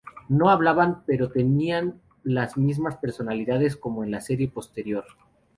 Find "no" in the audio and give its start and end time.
0.29-0.49